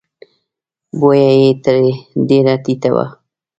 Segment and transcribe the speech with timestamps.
[0.99, 1.49] بویه یې
[2.27, 3.05] ډېره ټیټه وه.